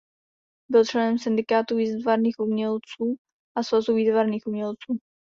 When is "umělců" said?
2.39-3.15, 4.47-4.99